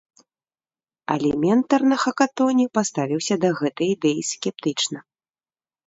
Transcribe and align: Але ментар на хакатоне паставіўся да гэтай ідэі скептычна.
Але 1.15 1.31
ментар 1.43 1.81
на 1.93 1.97
хакатоне 2.05 2.65
паставіўся 2.79 3.35
да 3.45 3.49
гэтай 3.63 3.87
ідэі 3.97 4.21
скептычна. 4.35 4.99